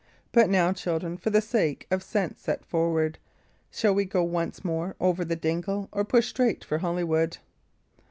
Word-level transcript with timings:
But 0.31 0.49
now, 0.49 0.73
children, 0.73 1.15
for 1.15 1.29
the 1.29 1.41
sake 1.43 1.85
of 1.91 2.01
sense, 2.01 2.41
set 2.41 2.65
forward. 2.65 3.19
Shall 3.69 3.93
we 3.93 4.03
go 4.05 4.23
once 4.23 4.65
more 4.65 4.95
over 4.99 5.23
the 5.23 5.35
dingle, 5.35 5.89
or 5.91 6.03
push 6.03 6.27
straight 6.29 6.63
for 6.65 6.79
Holywood?" 6.79 7.37